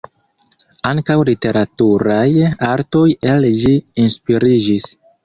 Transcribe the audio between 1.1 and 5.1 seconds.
literaturaj artoj el ĝi inspiriĝis.